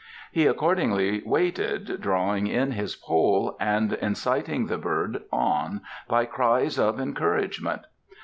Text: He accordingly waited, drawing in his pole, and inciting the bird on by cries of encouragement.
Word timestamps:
He 0.31 0.47
accordingly 0.47 1.21
waited, 1.23 2.01
drawing 2.01 2.47
in 2.47 2.71
his 2.71 2.95
pole, 2.95 3.55
and 3.59 3.93
inciting 3.93 4.65
the 4.65 4.79
bird 4.79 5.21
on 5.31 5.81
by 6.09 6.25
cries 6.25 6.79
of 6.79 6.99
encouragement. 6.99 7.81